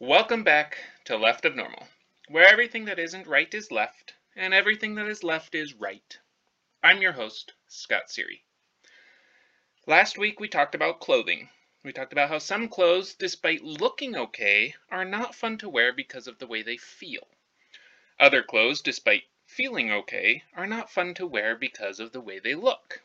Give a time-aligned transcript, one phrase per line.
[0.00, 1.88] Welcome back to Left of Normal,
[2.28, 6.16] where everything that isn't right is left, and everything that is left is right.
[6.84, 8.42] I'm your host, Scott Seary.
[9.88, 11.48] Last week we talked about clothing.
[11.82, 16.28] We talked about how some clothes, despite looking okay, are not fun to wear because
[16.28, 17.26] of the way they feel.
[18.20, 22.54] Other clothes, despite feeling okay, are not fun to wear because of the way they
[22.54, 23.02] look.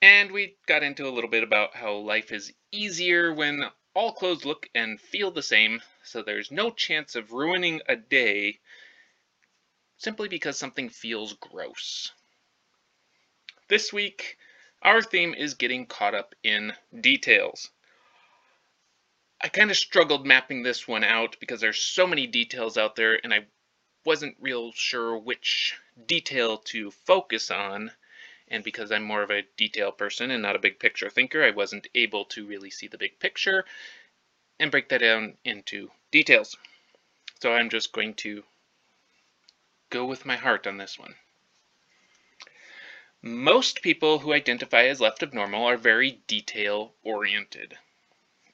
[0.00, 4.44] And we got into a little bit about how life is easier when all clothes
[4.44, 8.60] look and feel the same, so there's no chance of ruining a day
[9.96, 12.12] simply because something feels gross.
[13.68, 14.36] This week,
[14.82, 17.70] our theme is getting caught up in details.
[19.40, 23.20] I kind of struggled mapping this one out because there's so many details out there
[23.22, 23.46] and I
[24.04, 27.92] wasn't real sure which detail to focus on
[28.52, 31.50] and because I'm more of a detail person and not a big picture thinker, I
[31.50, 33.64] wasn't able to really see the big picture
[34.60, 36.56] and break that down into details.
[37.40, 38.44] So I'm just going to
[39.88, 41.14] go with my heart on this one.
[43.22, 47.78] Most people who identify as left of normal are very detail oriented.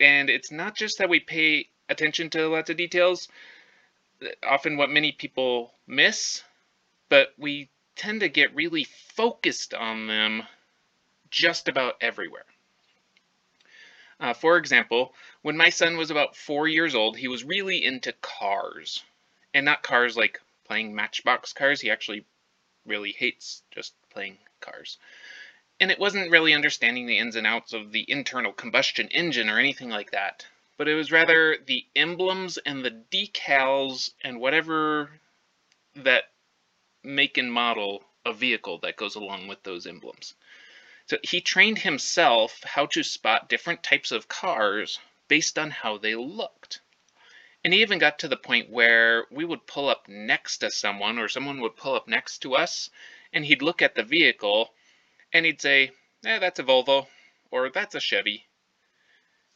[0.00, 3.28] And it's not just that we pay attention to lots of details,
[4.42, 6.42] often what many people miss,
[7.08, 10.42] but we tend to get really focused on them
[11.30, 12.44] just about everywhere.
[14.20, 18.12] Uh, for example, when my son was about four years old, he was really into
[18.20, 19.02] cars.
[19.52, 21.80] And not cars like playing matchbox cars.
[21.80, 22.24] He actually
[22.86, 24.98] really hates just playing cars.
[25.80, 29.58] And it wasn't really understanding the ins and outs of the internal combustion engine or
[29.58, 30.46] anything like that.
[30.78, 35.10] But it was rather the emblems and the decals and whatever
[35.96, 36.31] that
[37.02, 40.34] make and model a vehicle that goes along with those emblems.
[41.06, 46.14] So he trained himself how to spot different types of cars based on how they
[46.14, 46.80] looked.
[47.64, 51.18] And he even got to the point where we would pull up next to someone
[51.18, 52.90] or someone would pull up next to us
[53.32, 54.74] and he'd look at the vehicle
[55.32, 55.90] and he'd say,
[56.24, 57.06] eh, that's a Volvo
[57.50, 58.46] or that's a Chevy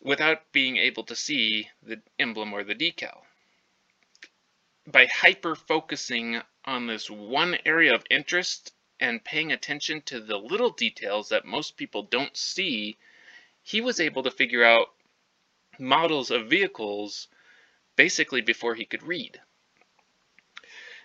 [0.00, 3.22] without being able to see the emblem or the decal.
[4.86, 10.70] By hyper focusing on this one area of interest and paying attention to the little
[10.70, 12.96] details that most people don't see,
[13.62, 14.88] he was able to figure out
[15.78, 17.28] models of vehicles
[17.96, 19.40] basically before he could read.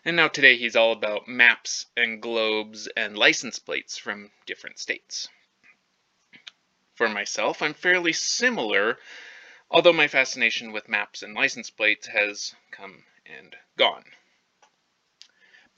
[0.06, 5.28] And now today he's all about maps and globes and license plates from different states.
[6.96, 8.98] For myself, I'm fairly similar,
[9.70, 14.06] although my fascination with maps and license plates has come and gone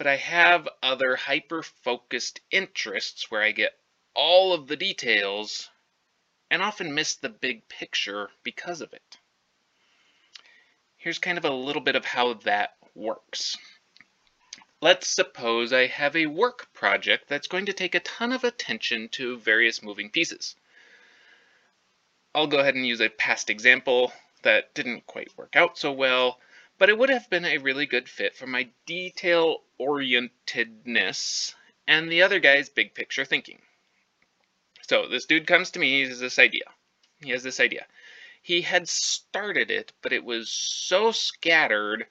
[0.01, 3.78] but I have other hyper-focused interests where I get
[4.16, 5.69] all of the details
[6.50, 9.19] and often miss the big picture because of it.
[10.97, 13.59] Here's kind of a little bit of how that works.
[14.81, 19.07] Let's suppose I have a work project that's going to take a ton of attention
[19.09, 20.56] to various moving pieces.
[22.33, 26.39] I'll go ahead and use a past example that didn't quite work out so well,
[26.79, 31.56] but it would have been a really good fit for my detail orientedness
[31.88, 33.62] and the other guy's big picture thinking.
[34.84, 36.66] So this dude comes to me, he has this idea.
[37.22, 37.88] He has this idea.
[38.42, 42.08] He had started it, but it was so scattered,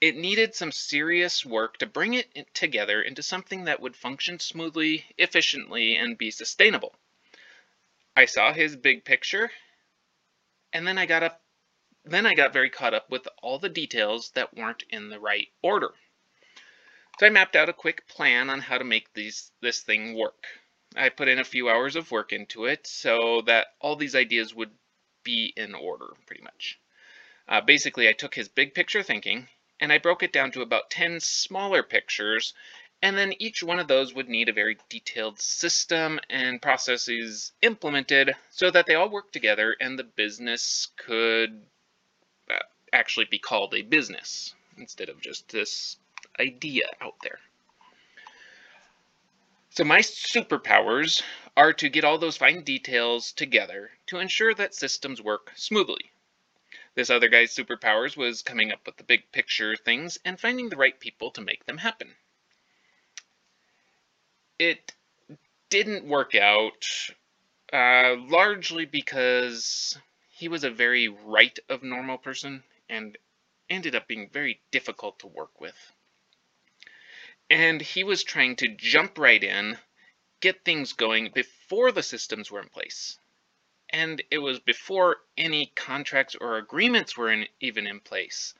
[0.00, 5.06] it needed some serious work to bring it together into something that would function smoothly,
[5.18, 6.94] efficiently, and be sustainable.
[8.16, 9.50] I saw his big picture,
[10.72, 11.42] and then I got up
[12.04, 15.52] then I got very caught up with all the details that weren't in the right
[15.62, 15.94] order.
[17.18, 20.46] So I mapped out a quick plan on how to make these this thing work.
[20.96, 24.54] I put in a few hours of work into it so that all these ideas
[24.54, 24.70] would
[25.24, 26.78] be in order, pretty much.
[27.48, 29.48] Uh, basically, I took his big picture thinking
[29.80, 32.54] and I broke it down to about 10 smaller pictures,
[33.00, 38.34] and then each one of those would need a very detailed system and processes implemented
[38.50, 41.66] so that they all work together and the business could
[42.92, 45.96] actually be called a business instead of just this
[46.38, 47.38] idea out there.
[49.70, 51.22] So my superpowers
[51.56, 56.10] are to get all those fine details together to ensure that systems work smoothly.
[56.94, 60.76] This other guy's superpowers was coming up with the big picture things and finding the
[60.76, 62.14] right people to make them happen.
[64.58, 64.92] It
[65.70, 66.86] didn't work out
[67.72, 69.96] uh, largely because
[70.28, 73.16] he was a very right of normal person and
[73.70, 75.92] ended up being very difficult to work with.
[77.52, 79.78] And he was trying to jump right in,
[80.40, 83.18] get things going before the systems were in place.
[83.90, 88.54] and it was before any contracts or agreements were in, even in place.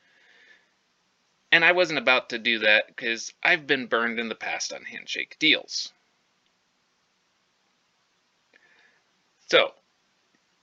[1.51, 4.83] And I wasn't about to do that because I've been burned in the past on
[4.85, 5.93] handshake deals.
[9.49, 9.73] So,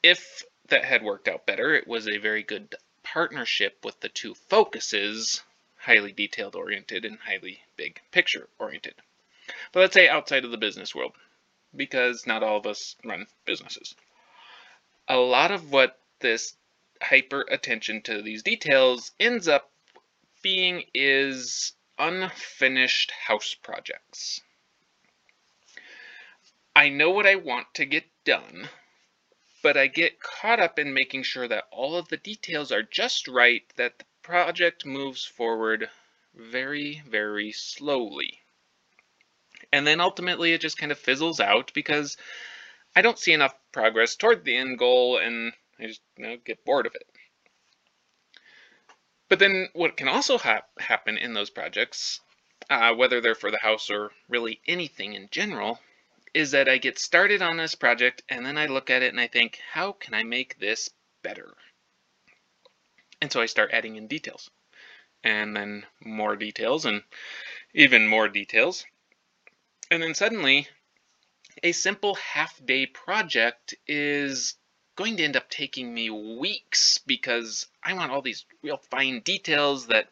[0.02, 4.34] if that had worked out better, it was a very good partnership with the two
[4.34, 5.42] focuses,
[5.80, 8.94] highly detailed oriented and highly big picture oriented.
[9.72, 11.12] But let's say outside of the business world,
[11.74, 13.94] because not all of us run businesses.
[15.08, 16.54] A lot of what this
[17.02, 19.70] hyper attention to these details ends up
[20.42, 24.40] being is unfinished house projects.
[26.74, 28.68] I know what I want to get done,
[29.62, 33.28] but I get caught up in making sure that all of the details are just
[33.28, 35.90] right, that the project moves forward
[36.36, 38.38] very, very slowly.
[39.72, 42.16] And then ultimately it just kind of fizzles out because
[42.94, 46.64] I don't see enough progress toward the end goal and I just you know, get
[46.64, 47.08] bored of it.
[49.28, 52.20] But then what can also ha happen in those projects,
[52.68, 55.80] uh, whether they're for the house or really anything in general,
[56.34, 59.20] is that I get started on this project and then I look at it and
[59.20, 60.88] I think, how can I make this
[61.24, 61.52] better?
[63.20, 64.50] And so I start adding in details
[65.22, 67.02] and then more details and
[67.74, 68.84] even more details.
[69.90, 70.68] And then suddenly
[71.62, 74.54] a simple half day project is
[74.96, 79.86] going to end up taking me weeks because I want all these real fine details
[79.88, 80.08] that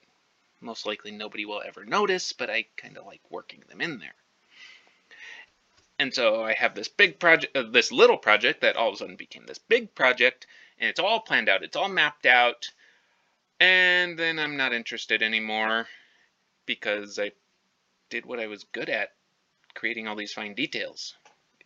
[0.61, 4.15] most likely nobody will ever notice, but I kind of like working them in there.
[5.99, 8.99] And so I have this big project, uh, this little project that all of a
[8.99, 10.47] sudden became this big project,
[10.79, 12.71] and it's all planned out, it's all mapped out,
[13.61, 15.87] and then I'm not interested anymore
[16.67, 17.33] because I
[18.11, 19.13] did what I was good at,
[19.75, 21.15] creating all these fine details,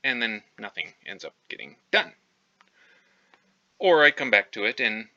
[0.02, 2.12] and then nothing ends up getting done.
[3.78, 5.08] Or I come back to it and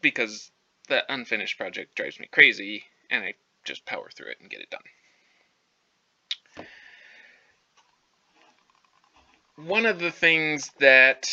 [0.00, 0.50] because
[0.88, 4.70] the unfinished project drives me crazy and I just power through it and get it
[4.70, 6.66] done.
[9.56, 11.28] One of the things that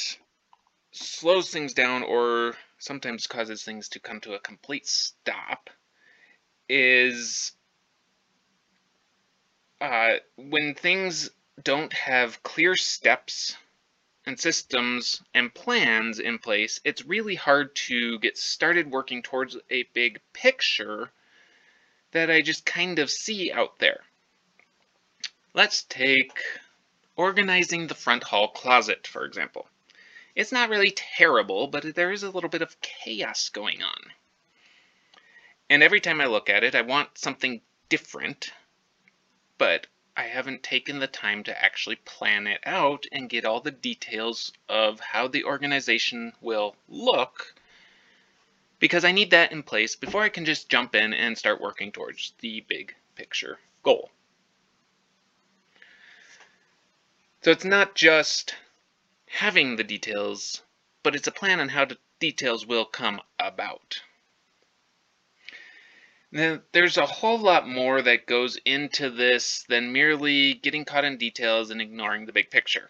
[0.91, 5.69] slows things down or sometimes causes things to come to a complete stop
[6.67, 7.51] is
[9.79, 11.29] uh, when things
[11.63, 13.55] don't have clear steps
[14.25, 19.83] and systems and plans in place, it's really hard to get started working towards a
[19.93, 21.11] big picture
[22.11, 24.01] that I just kind of see out there.
[25.53, 26.31] Let's take
[27.15, 29.67] organizing the front hall closet, for example.
[30.35, 34.11] It's not really terrible, but there is a little bit of chaos going on.
[35.69, 38.51] And every time I look at it, I want something different,
[39.57, 43.71] but I haven't taken the time to actually plan it out and get all the
[43.71, 47.55] details of how the organization will look
[48.81, 51.91] because I need that in place before I can just jump in and start working
[51.91, 54.09] towards the big picture goal.
[57.43, 58.55] So it's not just
[59.31, 60.61] having the details,
[61.03, 64.01] but it's a plan on how the details will come about.
[66.31, 71.17] Now, there's a whole lot more that goes into this than merely getting caught in
[71.17, 72.89] details and ignoring the big picture.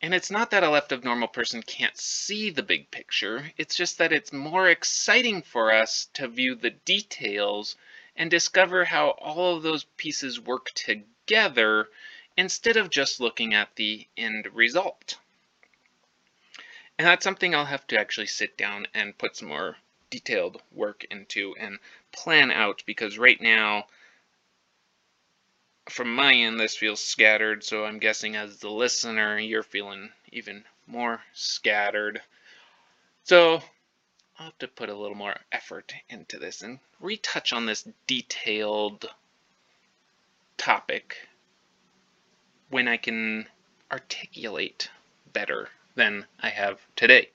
[0.00, 3.76] And it's not that a left of normal person can't see the big picture, it's
[3.76, 7.76] just that it's more exciting for us to view the details
[8.16, 11.88] and discover how all of those pieces work together
[12.36, 15.18] instead of just looking at the end result.
[16.98, 19.76] And that's something I'll have to actually sit down and put some more
[20.10, 21.78] detailed work into and
[22.12, 23.86] plan out because right now
[25.88, 27.64] from my end this feels scattered.
[27.64, 32.22] So I'm guessing as the listener you're feeling even more scattered.
[33.24, 33.62] So
[34.38, 39.06] I'll have to put a little more effort into this and retouch on this detailed
[40.56, 41.16] topic
[42.70, 43.48] when I can
[43.90, 44.90] articulate
[45.32, 47.30] better than I have today.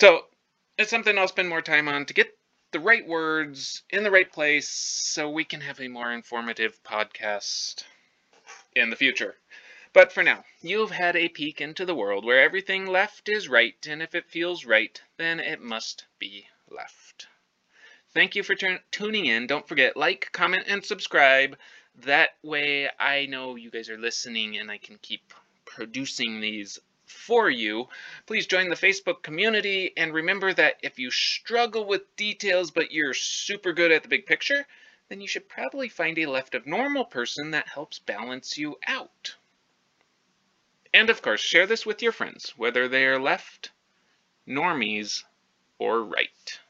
[0.00, 0.26] So
[0.76, 2.36] it's something I'll spend more time on to get
[2.72, 7.84] the right words in the right place so we can have a more informative podcast
[8.74, 9.36] in the future.
[9.92, 13.76] But for now, you've had a peek into the world where everything left is right,
[13.88, 17.28] and if it feels right, then it must be left.
[18.12, 18.56] Thank you for
[18.90, 19.46] tuning in.
[19.46, 21.56] Don't forget, like, comment, and subscribe.
[22.04, 25.32] That way I know you guys are listening and I can keep
[25.64, 27.88] producing these for you.
[28.26, 33.14] Please join the Facebook community and remember that if you struggle with details but you're
[33.14, 34.66] super good at the big picture,
[35.08, 39.36] then you should probably find a left of normal person that helps balance you out.
[40.92, 43.72] And of course, share this with your friends, whether they are left,
[44.46, 45.24] normies,
[45.78, 46.60] or right.